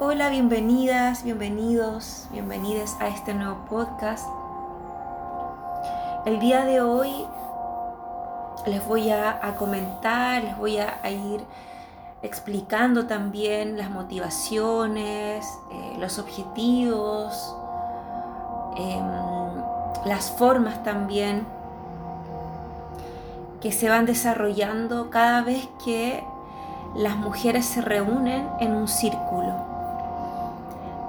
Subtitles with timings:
[0.00, 4.26] Hola, bienvenidas, bienvenidos, bienvenidas a este nuevo podcast.
[6.26, 7.12] El día de hoy
[8.66, 11.44] les voy a, comentar, les voy a, ir
[12.22, 17.56] explicando también las motivaciones, eh, los objetivos,
[18.76, 19.06] em,
[20.06, 21.46] las formas también
[23.60, 26.24] que se van desarrollando cada vez que
[26.96, 29.73] las mujeres se reúnen en un círculo.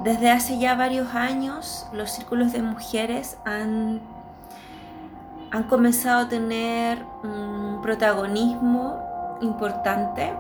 [0.06, 4.02] Desde hace ya varios años los círculos de mujeres han,
[5.50, 9.00] han comenzado a tener un protagonismo
[9.42, 10.32] importante.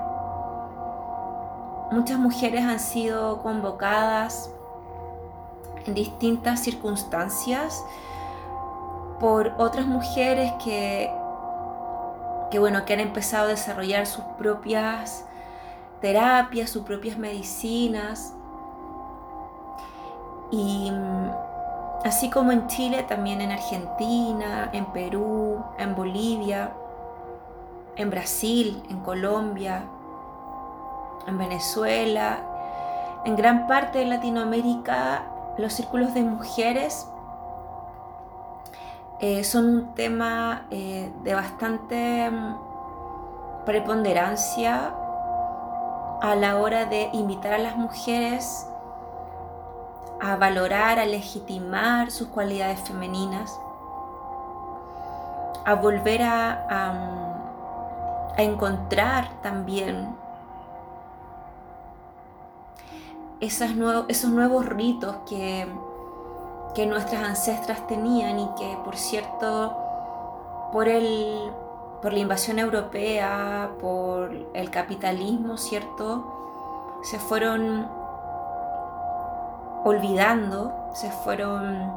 [1.89, 4.51] Muchas mujeres han sido convocadas
[5.87, 7.83] en distintas circunstancias
[9.19, 11.11] por otras mujeres que,
[12.51, 15.25] que, bueno, que han empezado a desarrollar sus propias
[16.01, 18.35] terapias, sus propias medicinas,
[20.51, 21.31] y mm,
[22.03, 26.71] así como en Chile, también en Argentina, en Perú, en Bolivia,
[27.95, 29.83] en Brasil, en Colombia,
[31.27, 32.39] en Venezuela,
[33.25, 35.23] en gran parte de Latinoamérica,
[35.57, 37.07] los círculos de mujeres
[39.19, 44.93] eh, son un tema eh, de bastante mm, preponderancia
[46.21, 48.67] a la hora de invitar a las mujeres
[50.21, 53.59] a valorar, a legitimar sus cualidades femeninas,
[55.65, 56.65] a volver a,
[58.37, 60.13] a, encontrar también
[63.39, 63.73] esos
[64.29, 65.67] nuevos ritos que,
[66.73, 69.77] que nuestras ancestras tenían y que, por cierto,
[70.71, 71.51] por, el,
[72.01, 76.99] por la invasión europea, por el capitalismo, ¿cierto?
[77.03, 77.87] Se fueron
[79.85, 81.93] olvidando, se fueron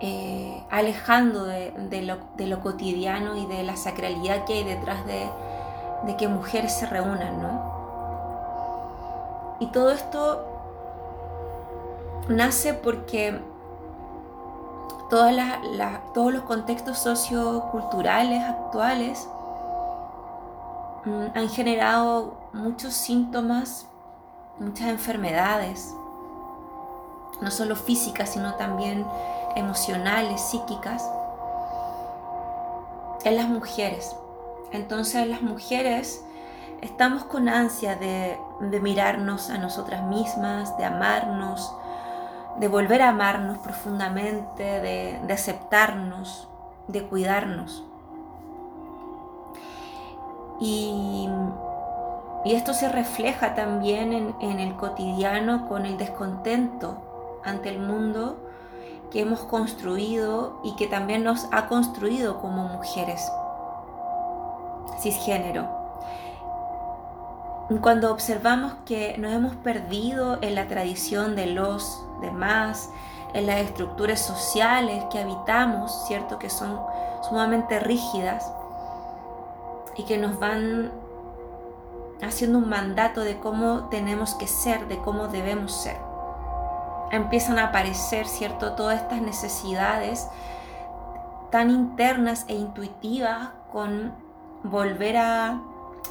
[0.00, 5.28] eh, alejando de, lo, cotidiano y de la sacralidad que hay detrás de,
[6.16, 7.76] que mujeres se reúnan, ¿no?
[9.60, 10.46] Y todo esto
[12.28, 13.38] nace porque
[15.10, 19.28] todos los contextos socioculturales actuales
[21.04, 23.86] mm, han generado muchos síntomas
[24.58, 25.94] muchas enfermedades,
[27.40, 29.06] no solo físicas, sino también
[29.54, 31.08] emocionales, psíquicas,
[33.24, 34.16] en las mujeres.
[34.72, 36.24] Entonces las mujeres
[36.80, 38.38] estamos con ansia de,
[38.80, 41.74] mirarnos a nosotras mismas, de amarnos,
[42.58, 46.48] de volver a amarnos profundamente, de, de aceptarnos,
[46.88, 47.84] de cuidarnos.
[50.58, 51.28] Y
[52.44, 58.36] y esto se refleja también en, el cotidiano con el descontento ante el mundo
[59.10, 63.30] que hemos construido y que también nos ha construido como mujeres
[65.00, 65.68] cisgénero.
[67.80, 72.90] Cuando observamos que nos hemos perdido en la tradición de los demás,
[73.34, 76.38] en las estructuras sociales que habitamos, ¿cierto?
[76.38, 76.80] Que son
[77.28, 78.52] sumamente rígidas
[79.96, 80.92] y que nos van
[82.22, 85.98] haciendo un mandato de cómo tenemos que ser, de cómo debemos ser.
[87.10, 90.28] Empiezan a aparecer, ¿cierto?, todas estas necesidades
[91.50, 94.12] tan internas e intuitivas con
[94.64, 95.60] volver a,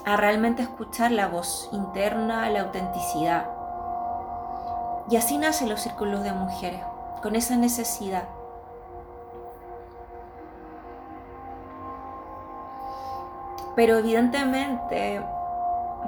[0.06, 3.48] a realmente escuchar la voz interna, la autenticidad.
[5.10, 6.82] Y así nacen los círculos de mujeres,
[7.22, 8.24] con esa necesidad.
[13.76, 15.22] Pero evidentemente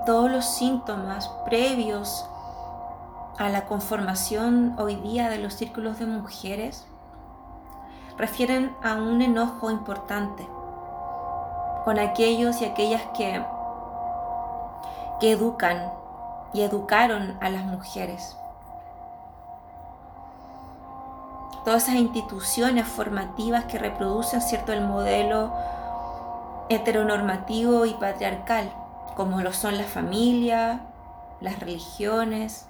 [0.05, 2.25] todos los síntomas previos
[3.37, 6.85] a la conformación hoy día de los círculos de mujeres
[8.17, 10.47] refieren a un enojo importante
[11.85, 13.43] con aquellos y aquellas que,
[15.19, 15.91] que educan
[16.53, 18.35] y educaron a las mujeres.
[21.63, 25.51] Todas esas instituciones formativas que reproducen cierto el modelo
[26.69, 28.71] heteronormativo y patriarcal
[29.15, 30.81] como lo son la familia,
[31.41, 32.67] las religiones,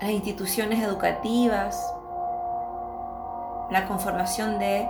[0.00, 1.94] las instituciones educativas,
[3.70, 4.88] la conformación de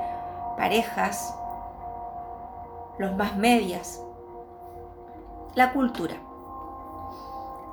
[0.56, 1.34] parejas,
[2.98, 4.00] los más medias,
[5.54, 6.16] la cultura.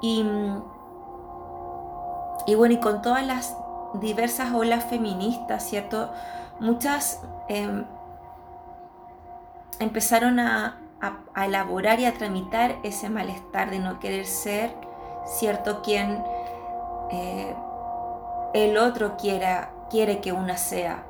[0.02, 0.24] Y,
[2.56, 3.56] bueno, y con todas las
[3.96, 6.12] diversas olas feministas, ¿cierto?
[6.60, 7.86] Muchas em,
[9.82, 10.78] empezaron a,
[11.36, 14.72] elaborar y a tramitar ese malestar de no querer ser,
[15.26, 15.82] ¿cierto?
[15.82, 16.24] Quien
[17.10, 17.56] eh,
[18.54, 21.04] el otro quiera, quiere que una sea.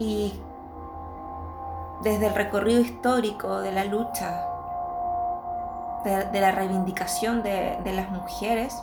[0.00, 0.34] Y
[2.02, 4.44] desde el recorrido histórico de la lucha,
[6.04, 8.76] de, la reivindicación de, de, las mujeres,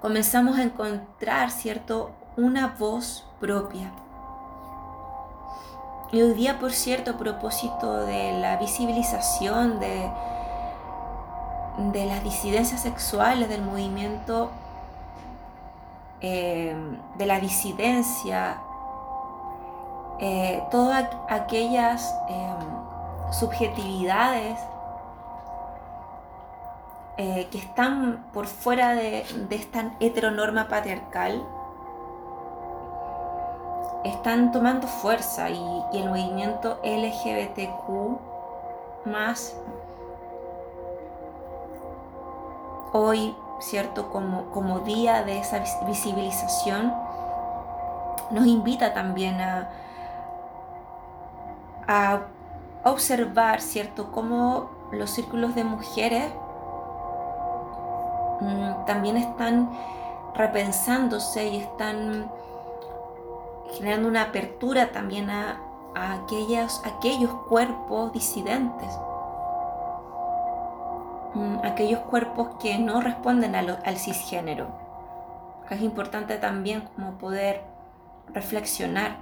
[0.00, 3.90] comenzamos a encontrar, ¿cierto?, una voz propia.
[6.12, 10.10] Y hoy día, por cierto, a propósito de la visibilización de,
[11.92, 14.50] de las disidencias sexuales, del movimiento
[16.20, 16.74] eh,
[17.16, 18.58] de la disidencia,
[20.20, 24.58] eh, todas aquellas em, subjetividades
[27.16, 31.44] eh, que están por fuera de, esta heteronorma patriarcal,
[34.04, 38.18] están tomando fuerza y, el movimiento LGBTQ
[39.06, 39.56] más
[42.92, 44.10] hoy, ¿cierto?
[44.10, 46.92] Como, como día de esa visibilización,
[48.30, 49.70] nos invita también a,
[51.86, 52.20] a
[52.84, 56.32] observar, ¿cierto?, cómo los círculos de mujeres
[58.40, 59.70] mm, también están
[60.34, 62.30] repensándose y están
[63.74, 65.60] generando una apertura también a,
[65.94, 68.88] aquellos, aquellos cuerpos disidentes,
[71.34, 74.68] mm, aquellos cuerpos que no responden al cisgénero.
[75.70, 77.62] Es importante también como poder
[78.32, 79.16] reflexionar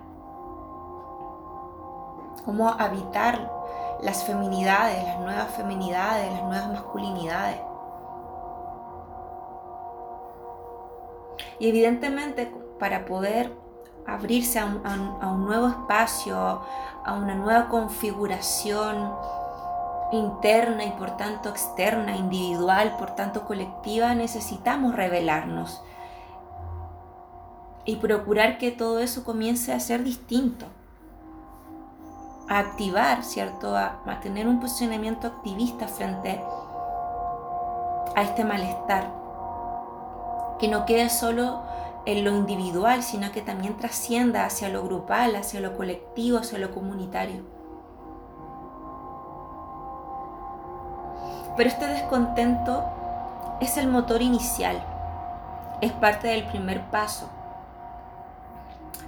[2.45, 3.51] cómo habitar
[4.01, 7.59] las feminidades, las nuevas feminidades, las nuevas masculinidades.
[11.59, 13.53] Y evidentemente para poder
[14.07, 16.37] abrirse a un, nuevo espacio,
[17.05, 19.13] a una nueva configuración
[20.13, 25.83] interna y por tanto externa, individual, por tanto colectiva, necesitamos revelarnos
[27.85, 30.67] y procurar que todo eso comience a ser distinto
[32.49, 33.77] a activar, ¿cierto?
[33.77, 36.41] A, mantener un posicionamiento activista frente
[38.15, 39.11] a este malestar.
[40.59, 41.63] Que no quede solo
[42.07, 46.71] en lo individual, sino que también trascienda hacia lo grupal, hacia lo colectivo, hacia lo
[46.71, 47.43] comunitario.
[51.57, 52.85] Pero este descontento
[53.61, 54.83] es el motor inicial,
[55.81, 57.29] es parte del primer paso,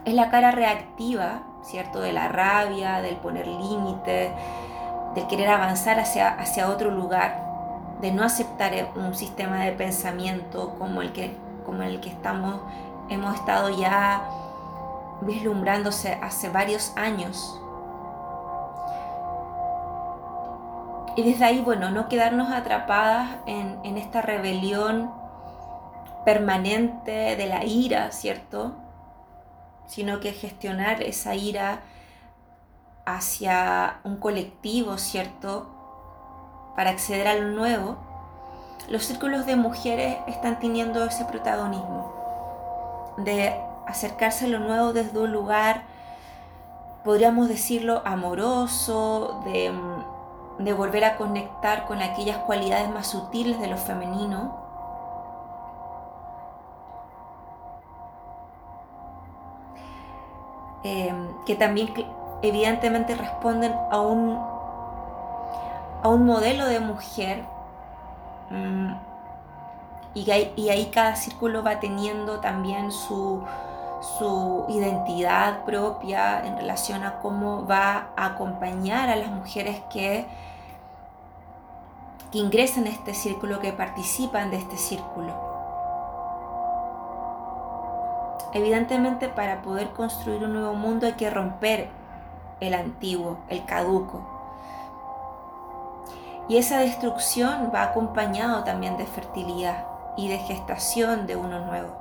[0.04, 2.00] es la cara reactiva ¿cierto?
[2.00, 4.32] De la rabia, del poner límite,
[5.14, 7.46] del querer avanzar hacia, hacia otro lugar,
[8.00, 11.36] de no aceptar un sistema de pensamiento como el que,
[11.66, 12.60] como el que estamos,
[13.08, 14.22] hemos estado ya
[15.20, 17.60] vislumbrándose hace varios años.
[21.16, 25.10] Y desde ahí, bueno, no quedarnos atrapadas en, esta rebelión
[26.24, 28.72] permanente de la ira, ¿cierto?
[29.86, 31.80] sino que gestionar esa ira
[33.06, 35.66] hacia un colectivo, ¿cierto?
[36.76, 37.96] Para acceder a lo nuevo,
[38.90, 42.17] los círculos de mujeres están teniendo ese protagonismo
[43.18, 43.54] de
[43.86, 45.82] acercarse a lo nuevo desde un lugar,
[47.04, 49.72] podríamos decirlo, amoroso, de,
[50.58, 54.66] de volver a conectar con aquellas cualidades más sutiles de lo femenino.
[60.84, 61.12] Eh,
[61.44, 61.92] que también
[62.42, 64.38] evidentemente responden a un,
[66.02, 67.44] a un modelo de mujer
[68.50, 68.92] mm,
[70.26, 73.44] y, ahí cada círculo va teniendo también su,
[74.68, 80.26] identidad propia en relación a cómo va a acompañar a las mujeres que,
[82.30, 85.32] que ingresan a este círculo, que participan de este círculo.
[88.52, 91.88] Evidentemente para poder construir un nuevo mundo hay que romper
[92.60, 94.22] el antiguo, el caduco.
[96.48, 101.96] Y esa destrucción va acompañado también de fertilidad y de gestación de uno nuevo.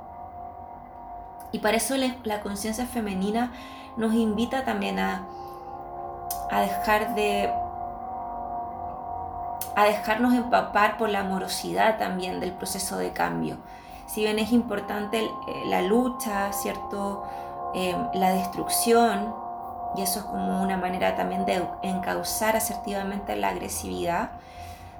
[1.52, 1.94] Y para eso
[2.24, 3.52] la conciencia femenina
[3.96, 5.26] nos invita también a,
[6.50, 7.50] a dejar de
[9.74, 13.56] a dejarnos empapar por la amorosidad también del proceso de cambio
[14.08, 15.30] si bien es importante eh,
[15.66, 17.24] la lucha, ¿cierto?
[17.74, 19.34] Eh, la destrucción,
[19.94, 24.30] y eso es como una manera también de encauzar asertivamente la agresividad,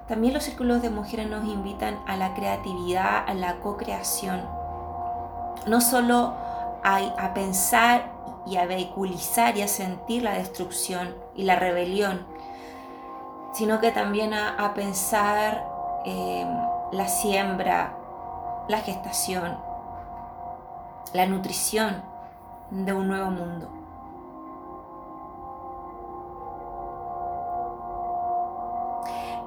[0.08, 4.42] también los círculos de mujeres nos invitan a la creatividad, a la co-creación.
[5.66, 6.34] No solo
[6.82, 8.10] a, a pensar
[8.46, 12.26] y a vehiculizar y a sentir la destrucción y la rebelión,
[13.52, 15.64] sino que también a, pensar
[16.04, 16.48] em,
[16.92, 17.92] la siembra,
[18.68, 19.58] la gestación,
[21.12, 22.02] la nutrición
[22.70, 23.77] de un nuevo mundo.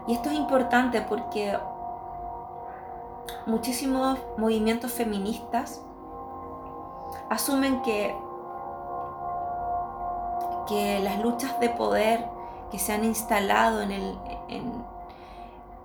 [0.08, 1.58] Y esto es importante porque
[3.46, 5.82] muchísimos movimientos feministas
[7.30, 8.16] asumen que,
[10.68, 12.26] que las luchas de poder
[12.72, 14.18] que se han instalado en el,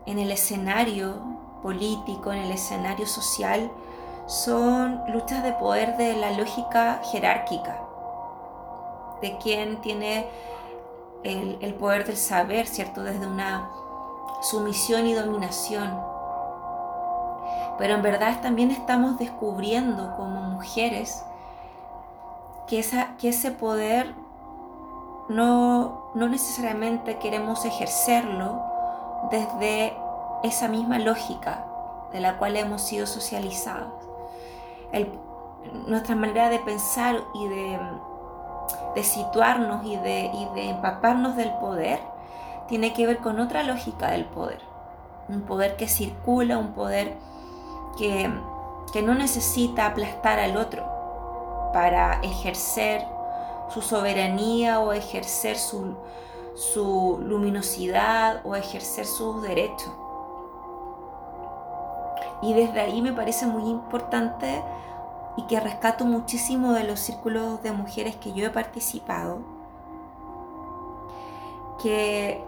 [0.07, 1.15] en, el escenario
[1.63, 3.71] político, en el escenario social,
[4.27, 7.81] son luchas de poder de la lógica jerárquica,
[9.21, 10.27] de quien tiene
[11.23, 13.03] el, el, poder del saber, ¿cierto?
[13.03, 13.69] Desde una
[14.43, 16.01] sumisión y dominación.
[17.79, 21.25] Pero en verdad también estamos descubriendo como mujeres
[22.67, 24.15] que, esa, que ese poder
[25.29, 28.63] no, no necesariamente queremos ejercerlo
[29.31, 29.97] desde
[30.43, 31.65] esa misma lógica
[32.13, 33.93] de la cual hemos sido socializados.
[35.87, 37.79] nuestra manera de pensar y de,
[38.95, 42.01] de situarnos y de, y de empaparnos del poder
[42.69, 44.61] tiene que ver con otra lógica del poder.
[45.29, 47.15] Un poder que circula, un poder
[47.99, 48.31] que,
[48.93, 50.85] que no necesita aplastar al otro,
[51.73, 53.05] para ejercer
[53.69, 55.97] su soberanía o ejercer su,
[56.55, 59.93] su luminosidad o ejercer sus derechos.
[62.43, 64.63] Y desde ahí me parece muy importante
[65.37, 69.39] y que rescato muchísimo de los círculos de mujeres que yo he participado,
[71.83, 72.43] que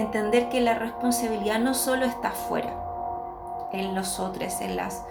[0.00, 2.74] entender que la responsabilidad no solo está afuera,
[3.72, 5.04] en los otros, en las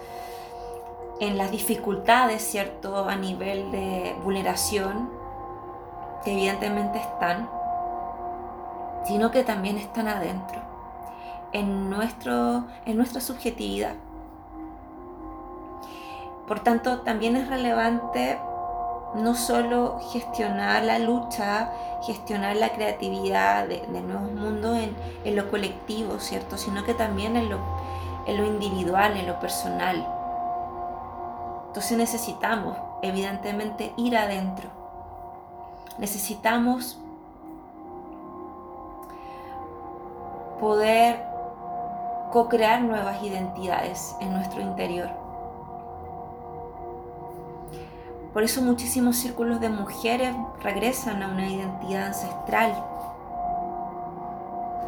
[1.20, 3.08] en las dificultades, ¿cierto?
[3.08, 5.08] A nivel de vulneración,
[6.24, 7.48] que evidentemente están,
[9.06, 10.60] sino que también están adentro,
[11.52, 13.94] en, nuestro, en nuestra subjetividad.
[16.46, 18.38] Por tanto, también es relevante
[19.14, 21.70] no solo gestionar la lucha,
[22.02, 24.78] gestionar la creatividad de, nuevos mundos
[25.24, 26.56] en, lo colectivo, ¿cierto?
[26.56, 27.58] Sino que también en lo,
[28.26, 30.06] en lo individual, en lo personal.
[31.68, 34.68] Entonces necesitamos, evidentemente, ir adentro.
[35.98, 36.98] Necesitamos
[40.60, 41.22] poder
[42.32, 45.25] co-crear nuevas identidades en nuestro interior.
[48.36, 52.84] Por eso muchísimos círculos de mujeres regresan a una identidad ancestral,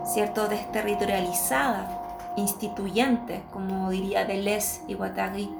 [0.05, 0.49] ¿cierto?
[0.49, 1.88] Desterritorializada,
[2.37, 5.50] instituyente, como diría Deleuze y Guattari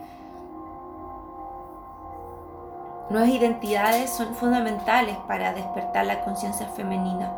[3.09, 7.33] Nuevas identidades son fundamentales para despertar la conciencia femenina,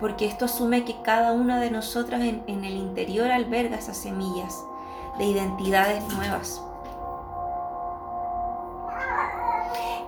[0.00, 4.66] porque esto asume que cada una de nosotras en, el interior alberga esas semillas
[5.16, 6.62] de identidades nuevas.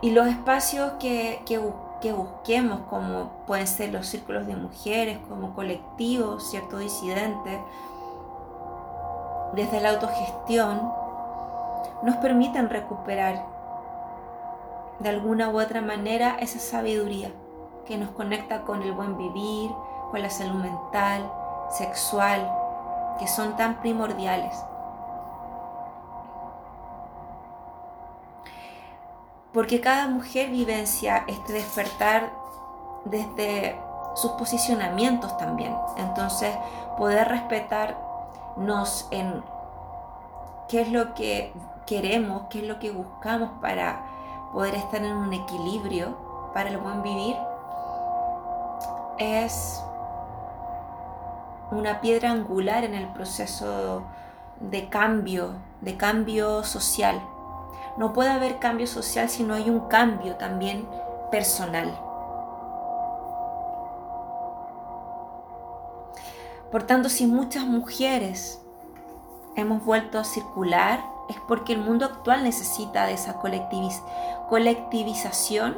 [0.02, 1.58] Y los espacios que, que,
[2.12, 7.60] busquemos, como pueden ser los círculos de mujeres, como colectivos, cierto disidentes,
[9.54, 10.90] desde la autogestión,
[12.02, 13.44] nos permiten recuperar
[15.00, 17.30] de alguna u otra manera esa sabiduría
[17.84, 19.70] que nos conecta con el buen vivir,
[20.10, 21.30] con la salud mental,
[21.70, 22.50] sexual,
[23.18, 24.56] que son tan primordiales.
[29.52, 32.30] Porque cada mujer vivencia este despertar
[33.04, 33.76] desde
[34.14, 35.74] sus posicionamientos también.
[35.96, 36.54] Entonces,
[36.96, 39.42] poder respetarnos en
[40.68, 41.52] qué es lo que
[41.86, 44.02] queremos, qué es lo que buscamos para
[44.52, 46.16] poder estar en un equilibrio
[46.54, 47.36] para el buen vivir,
[49.18, 49.82] es
[51.70, 54.02] una piedra angular en el proceso
[54.58, 57.20] de cambio, de cambio social.
[58.00, 60.88] No puede haber cambio social si no hay un cambio también
[61.30, 62.00] personal.
[66.72, 68.62] Por tanto, si muchas mujeres
[69.54, 73.34] hemos vuelto a circular, es porque el mundo actual necesita de esa
[74.48, 75.76] colectivización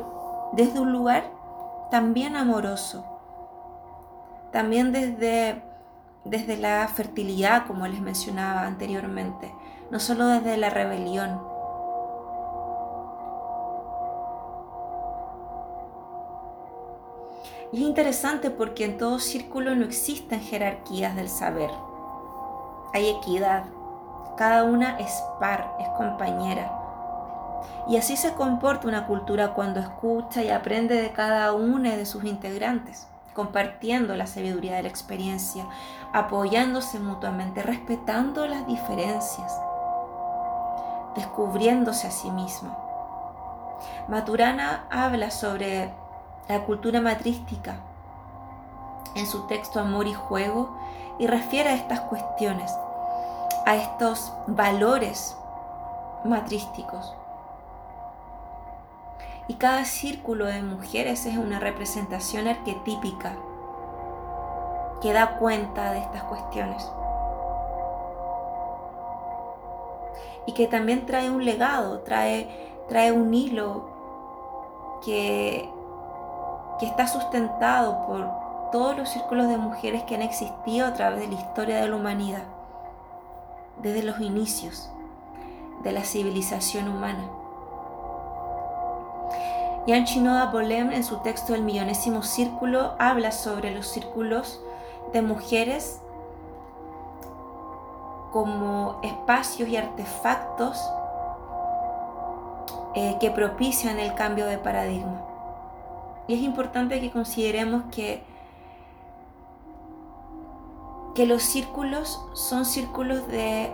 [0.53, 1.29] desde un lugar
[1.91, 3.05] también amoroso,
[4.53, 5.61] también desde,
[6.25, 9.53] desde la fertilidad, como les mencionaba anteriormente,
[9.91, 11.51] no solo desde la rebelión.
[17.73, 21.71] Y es interesante porque en todo círculo no existen jerarquías del saber.
[22.93, 23.65] Hay equidad,
[24.37, 26.71] cada una es par, es compañera.
[27.89, 32.25] Y así se comporta una cultura cuando escucha y aprende de cada uno de sus
[32.25, 35.65] integrantes, compartiendo la sabiduría de la experiencia,
[36.13, 39.59] apoyándose mutuamente, respetando las diferencias,
[41.17, 42.77] descubriéndose a sí misma.
[44.09, 45.91] Maturana habla sobre
[46.49, 47.77] la cultura matrística
[49.15, 50.77] en su texto Amor y Juego
[51.19, 52.73] y refiere a estas cuestiones,
[53.67, 55.37] a estos valores
[56.25, 57.15] matrísticos.
[59.49, 63.35] Y cada círculo de mujeres es una representación arquetípica
[65.01, 66.91] que da cuenta de estas cuestiones.
[70.47, 73.85] Y que también trae un legado, trae, trae un hilo
[75.05, 75.69] que,
[76.79, 81.29] que está sustentado por todos los círculos de mujeres que han existido a través de
[81.29, 82.45] la historia de la humanidad,
[83.83, 84.91] desde los inicios
[85.83, 87.29] de la civilización humana.
[89.87, 94.61] Jan Chinoda Bolem en su texto El millonésimo círculo habla sobre los círculos
[95.13, 96.01] de mujeres
[98.31, 100.81] como espacios y artefactos
[102.95, 105.32] eh, que propician el cambio de paradigma.
[106.33, 108.23] Y es importante que consideremos que,
[111.15, 113.71] que los círculos son círculos de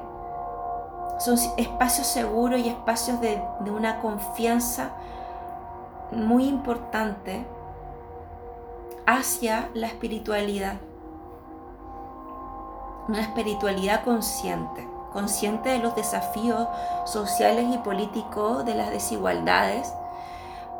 [1.20, 4.90] son espacios seguros y espacios de, de una confianza
[6.10, 7.46] muy importante
[9.06, 10.78] hacia la espiritualidad.
[13.06, 16.66] Una espiritualidad consciente, consciente de los desafíos
[17.04, 19.94] sociales y políticos, de las desigualdades,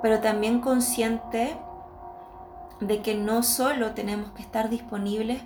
[0.03, 1.57] pero también consciente
[2.81, 5.43] de que no solo tenemos que estar disponibles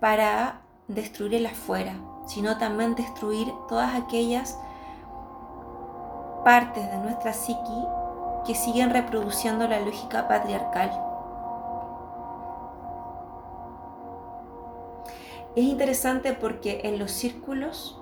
[0.00, 1.94] para destruir el afuera,
[2.26, 4.58] sino también destruir todas aquellas
[6.44, 7.86] partes de nuestra psiqui
[8.46, 10.90] que siguen reproduciendo la lógica patriarcal.
[15.56, 18.00] Es interesante porque en los círculos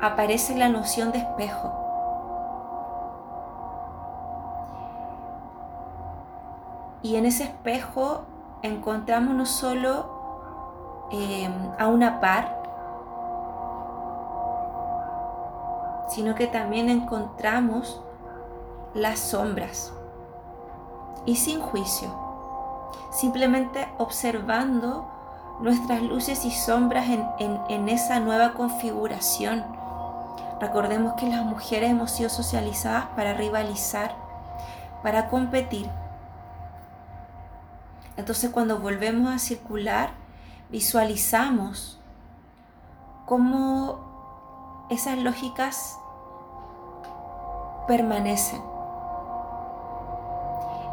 [0.00, 1.81] aparece la noción de espejo.
[7.02, 8.22] Y en ese espejo
[8.62, 12.62] encontramos no solo eh, a una par,
[16.08, 18.02] sino que también encontramos
[18.94, 19.92] las sombras
[21.24, 22.10] y sin juicio,
[23.10, 25.06] simplemente observando
[25.60, 27.06] nuestras luces y sombras
[27.38, 29.64] en, esa nueva configuración.
[30.60, 34.14] Recordemos que las mujeres hemos sido socializadas para rivalizar,
[35.02, 35.88] para competir.
[38.16, 40.10] Entonces cuando volvemos a circular,
[40.70, 41.98] visualizamos
[43.26, 45.98] cómo esas lógicas
[47.86, 48.62] permanecen.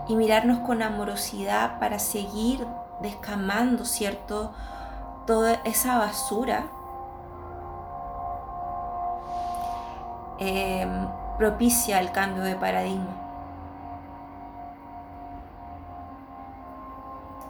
[0.07, 2.65] Y mirarnos con amorosidad para seguir
[3.01, 4.53] descamando, ¿cierto?
[5.27, 6.65] Toda esa basura
[10.39, 13.18] em, propicia el cambio de paradigma.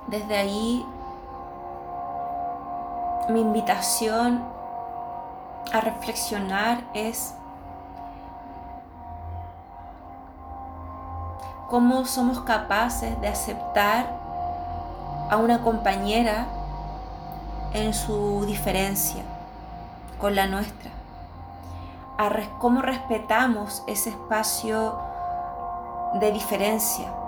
[0.10, 0.84] Desde ahí
[3.30, 4.43] mi invitación
[5.72, 7.36] a reflexionar es
[11.69, 14.08] cómo somos capaces de aceptar
[15.30, 16.48] a una compañera
[17.74, 19.22] en su diferencia
[20.17, 20.89] con la nuestra,
[22.58, 25.00] cómo respetamos ese espacio
[26.15, 27.18] de diferencia.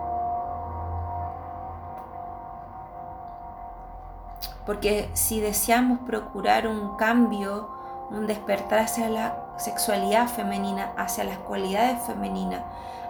[4.66, 7.70] Porque si deseamos procurar un cambio,
[8.12, 12.62] un despertar hacia la sexualidad femenina, hacia las cualidades femeninas,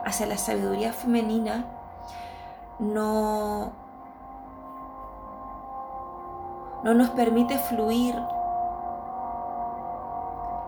[0.05, 1.65] hacia la sabiduría femenina,
[2.79, 3.73] no,
[6.83, 8.15] no nos permite fluir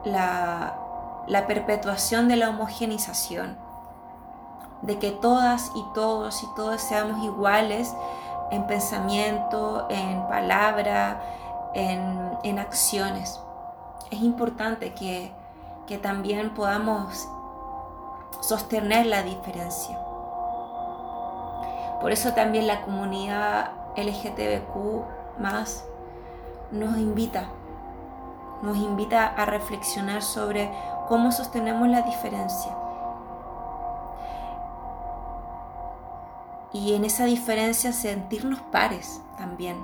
[0.03, 0.75] la,
[1.27, 3.57] la perpetuación de la homogenización,
[4.81, 7.95] de que todas y todos y todos seamos iguales
[8.53, 11.21] en pensamiento, en palabra,
[11.73, 13.39] en, en acciones.
[14.11, 15.31] Es importante que,
[15.87, 17.27] que también podamos
[18.41, 19.97] sostener la diferencia.
[21.99, 25.85] Por eso también la comunidad LGTBQ más
[26.71, 27.45] nos invita,
[28.61, 30.71] nos invita a reflexionar sobre
[31.07, 32.82] cómo sostenemos la diferencia.
[36.73, 39.77] Y en esa diferencia sentirnos pares también.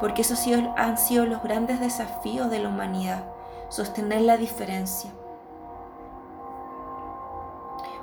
[0.00, 3.24] porque esos han sido los grandes desafíos de la humanidad,
[3.68, 5.10] sostener la diferencia.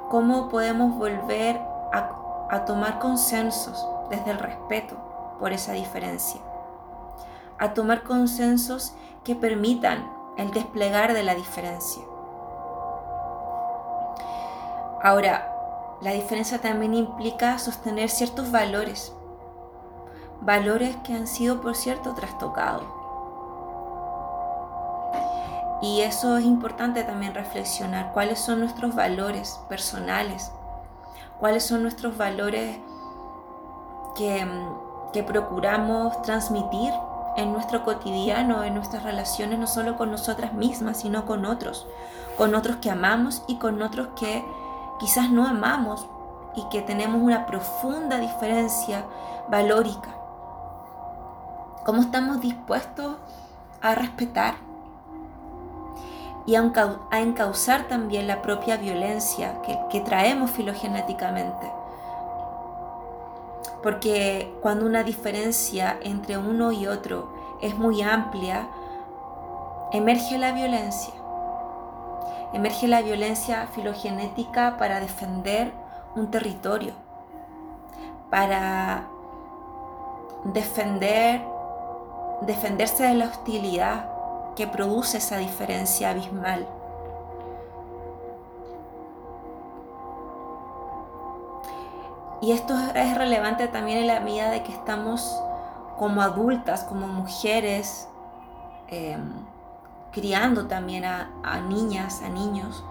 [0.09, 1.57] ¿Cómo podemos volver
[1.91, 2.09] a,
[2.49, 4.95] a tomar consensos desde el respeto
[5.39, 6.41] por esa diferencia?
[7.57, 12.03] A tomar consensos que permitan el desplegar de la diferencia.
[15.03, 15.53] Ahora,
[15.99, 19.13] la diferencia también implica sostener ciertos valores,
[20.39, 22.85] valores que han sido, por cierto, trastocados.
[25.81, 30.53] Y eso es importante también reflexionar, cuáles son nuestros valores personales,
[31.37, 32.77] cuáles son nuestros valores
[34.15, 34.47] que,
[35.11, 36.93] que procuramos transmitir
[37.35, 41.87] en nuestro cotidiano, en nuestras relaciones, no solo con nosotras mismas, sino con otros,
[42.37, 44.45] con otros que amamos y con otros que
[44.99, 46.07] quizás no amamos
[46.55, 49.05] y que tenemos una profunda diferencia
[49.49, 50.09] valórica.
[51.85, 53.17] ¿Cómo estamos dispuestos
[53.81, 54.55] a respetar
[56.45, 56.71] y a
[57.19, 61.71] encauzar también la propia violencia que, que traemos filogenéticamente?
[63.81, 68.67] Porque cuando una diferencia entre uno y otro es muy amplia,
[69.91, 71.13] emerge la violencia.
[72.53, 75.73] Emerge la violencia filogenética para defender
[76.15, 76.93] un territorio,
[78.29, 79.07] para
[80.45, 81.41] defender,
[82.41, 84.09] defenderse de la hostilidad
[84.55, 86.67] que produce esa diferencia abismal.
[92.41, 95.41] Y esto es relevante también en la medida de que estamos
[95.97, 98.09] como adultas, como mujeres,
[98.89, 99.33] em,
[100.13, 102.83] criando también a, a niñas, a niños,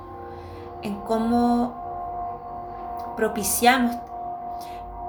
[0.83, 1.81] en cómo
[3.17, 3.97] propiciamos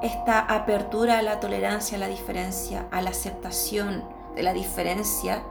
[0.02, 4.04] esta apertura a la tolerancia, a la diferencia, a la aceptación
[4.36, 5.42] de la diferencia,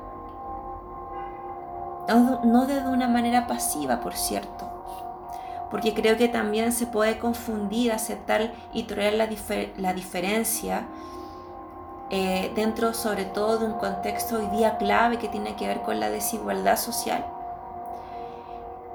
[2.09, 4.69] no de una manera pasiva, por cierto,
[5.71, 9.29] porque creo que también se puede confundir, aceptar y tolerar la,
[9.79, 10.87] la diferencia
[12.15, 15.99] eh, dentro sobre todo de un contexto hoy día clave que tiene que ver con
[15.99, 17.25] la desigualdad social.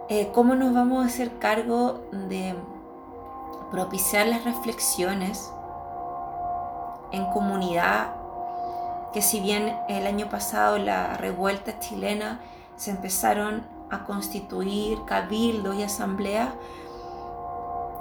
[0.08, 2.56] Eh, ¿Cómo nos vamos a hacer cargo de
[3.72, 5.52] propiciar las reflexiones
[7.12, 8.10] en comunidad?
[9.14, 12.40] Que si bien el año pasado la revuelta chilena
[12.76, 16.50] se empezaron a constituir cabildos y asambleas,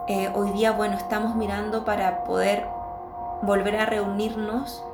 [0.09, 2.67] eh, hoy día, bueno, estamos mirando para poder
[3.41, 4.85] volver a reunirnos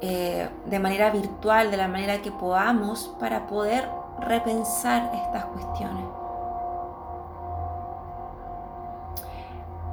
[0.00, 3.88] eh, de manera virtual, de la manera que podamos, para poder
[4.20, 6.04] repensar estas cuestiones.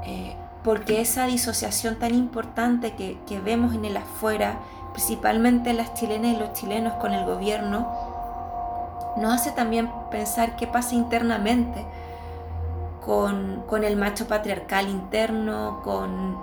[0.05, 4.59] Eh, porque esa disociación tan importante que, que vemos en el afuera,
[4.93, 7.87] principalmente las chilenas y los chilenos con el gobierno,
[9.17, 11.85] nos hace también pensar qué pasa internamente
[13.07, 16.37] con, el macho patriarcal interno, con,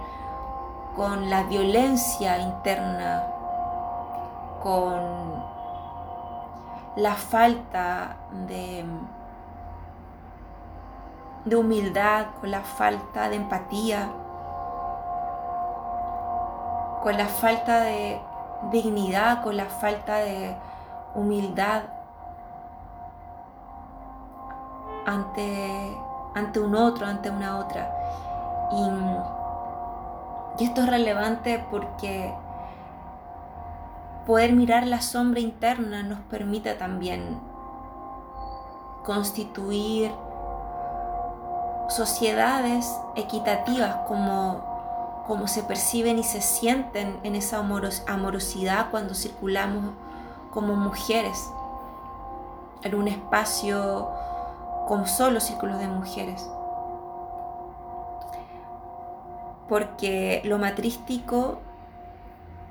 [0.96, 3.22] con la violencia interna,
[4.64, 5.44] con
[6.96, 8.16] la falta
[8.48, 8.82] de,
[11.44, 14.08] de humildad, con la falta de empatía,
[17.02, 18.18] con la falta de
[18.72, 20.56] dignidad, con la falta de
[21.14, 21.82] humildad
[25.04, 25.94] ante,
[26.34, 27.90] ante un otro, ante una otra.
[28.72, 32.34] Y, y esto es relevante porque
[34.26, 37.38] poder mirar la sombra interna nos permite también
[39.04, 40.10] constituir
[41.88, 47.58] sociedades equitativas como, como se perciben y se sienten en esa
[48.06, 49.92] amorosidad cuando circulamos
[50.50, 51.50] como mujeres
[52.82, 54.08] en un espacio
[54.86, 56.48] con solo círculos de mujeres.
[59.68, 61.58] Porque lo matrístico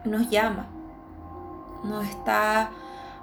[0.04, 0.68] nos llama,
[1.84, 2.72] nos está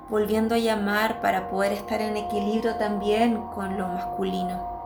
[0.08, 4.79] volviendo a llamar para poder estar en equilibrio también con lo masculino.